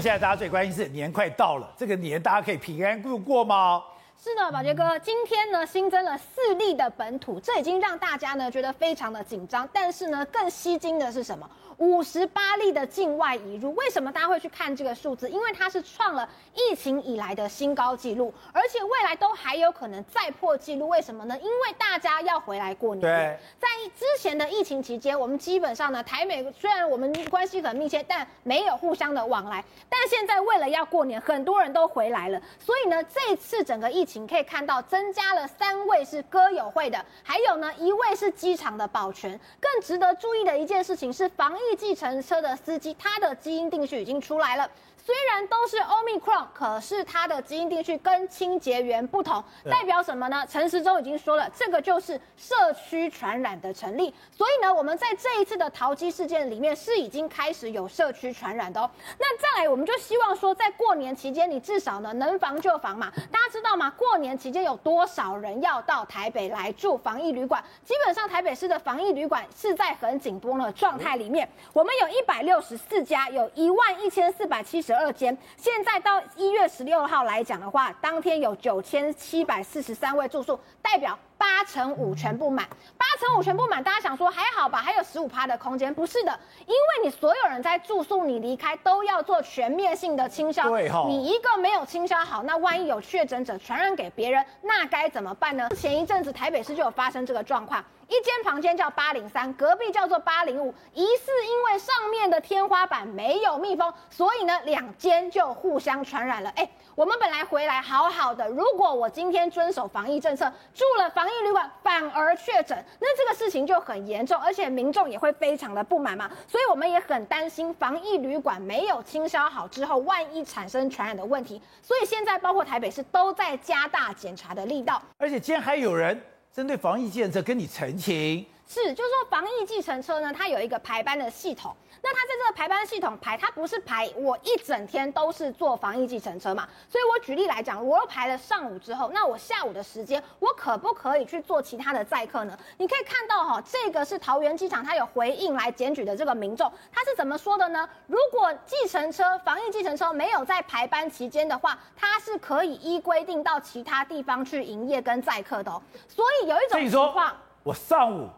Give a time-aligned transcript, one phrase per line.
[0.00, 3.82] 现在大家最关心是年快到了，这个年大家可以平安度过吗？
[4.20, 9.66] 是的，宝杰哥，今天呢新增了四例的本土，这已经让大家呢觉得非常的紧张。
[9.72, 11.48] 但是呢，更吸睛的是什么？
[11.76, 15.30] 五十八例的境外移入，为什么大家会去看这个数字？
[15.30, 20.88] 因为它是创了疫情以来的新高纪录，而且未来都还有可能再破纪录。
[20.88, 21.38] 为什么呢？
[21.38, 23.02] 因为大家要回来过年。
[23.02, 29.64] 对，在之前的疫情期间，我们基本上呢，台美虽然我们关系很密切，但没有互相的往来。
[29.88, 39.38] 但现在为了要过年，很多人都回来了，所以呢，这次整个疫情可以看到增加了三位是歌友会的，还有呢一位是机场的保全。
[39.60, 41.68] 更值得注意的一件事情是防疫。
[41.78, 44.68] 计程车的司机，他的基因定序已经出来了。
[44.96, 50.44] 虽然都是 Omicron，可是它的基因定序跟清洁员不同，代表什么呢？
[50.46, 54.12] 陈时中已经说了，这个就是社区传染的成立。
[54.30, 58.90] 所以呢，我们在这一次的桃机事件里面是已经开始有社区传染的哦。
[59.18, 63.10] 那再来，我们就希望说，在过年期间，你至少呢能防就防嘛。
[63.32, 63.90] 大家知道吗？
[63.98, 67.60] 过年期间有多少人要到台北来住防疫旅馆？
[67.84, 71.46] 基本上台北市的防疫旅馆是在很紧绷的状态里面。
[71.72, 82.66] 我们有一百六十四家，有一万一千四百七十二间，现在到一月十六号来讲的话，当天有九千七百四十三位住宿，代表八成五全部满。
[82.98, 84.78] 八成五全部满，大家想说还好吧？
[84.78, 85.94] 还有十五趴的空间？
[85.94, 90.68] 不是的，因为你所有人在住宿，你离开都要做全面性的清消。
[90.68, 95.68] 对哈，你一个没有清消好，那万一有确诊者传染给别人，那该怎么办呢？
[95.70, 97.82] 前一阵子台北市就有发生这个状况。
[98.08, 106.48] 一间房间叫八零三，隔壁叫做八零五，疑似因为上面的天花板没有密封，所以呢，两间就互相传染了。
[106.56, 116.30] 哎，我们本来回来好好的，如果我今天遵守防疫政策，住了防疫旅馆反而确诊，那这个事情就很严重，而且民众也会非常的不满嘛。
[116.46, 121.60] 所以我们也很担心防疫旅馆没有清消好之后，万一产生传染的问题。
[121.82, 126.18] 所以现在包括台北市都在加大检查的力道，而且今天还有人。
[126.58, 128.44] 针对防疫建设跟你澄清。
[128.68, 131.74] 是，就是说防疫计程车呢，它有一个排班的系统。
[132.00, 136.68] 那它在这个排班系统排，它不是排我一整天都是坐防疫计程车嘛？
[136.88, 142.56] 所以我举例来讲，我又排了上午之后，那我下午的时间，我可不可以去做其他的载客呢？
[142.76, 147.88] 你可以看到哈，这个是桃园机场，它有回应来检举的这个民众，他是怎么说的呢？
[148.06, 155.82] 如果计程车防疫计程车没有在排班期间的话，它是可以依规定到其他地方去营业跟载客的哦。
[156.06, 157.34] 所以有一种情况，
[157.64, 158.28] 我上午。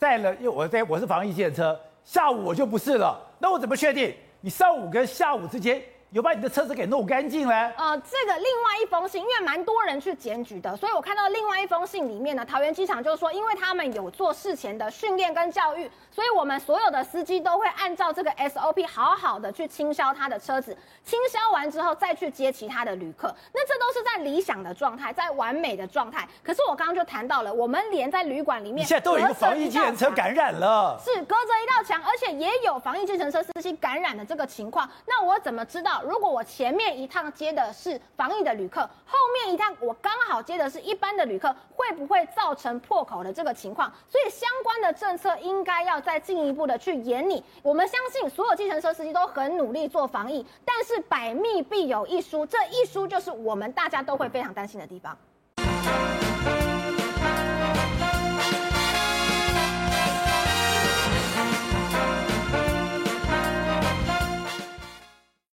[0.00, 3.20] 在了，因为我在我是防疫计程车，下午我就不是了。
[3.38, 5.78] 那我怎么确定你上午跟下午之间？
[6.12, 7.72] 有把你的车子给弄干净嘞？
[7.76, 23.32] 呃，这个另外一封信，因为蛮多人去检举的，所以我看到另外一封信里面呢，桃园机场就说，因为他们有做事前的训练跟教育，所以我们所有的司机都会按照这个 SOP 好好的去清销他的车子，清销完之后再去接其他的旅客。
[23.54, 26.28] 那这都是在理想的状态，在完美的状态。
[26.42, 34.90] 可是我刚刚就谈到了，我们连在旅馆里面，现在都有一个防疫计程车感染了，是隔着一道墙，而且也有防疫计程车司机感染的这个情况。
[35.06, 35.99] 那我怎么知道？
[36.02, 43.92] 如果我前面一趟接的是防疫的旅客，后面一趟我刚好接的是一般的旅客，会不会造成破口的这个情况？
[44.08, 47.42] 所以相关的政策应该要再进一步的去研拟。
[47.62, 55.16] 我们相信所有计程车司机都很努力做防疫，但是百密必有一疏，这一疏就是我们大家都会非常担心的地方。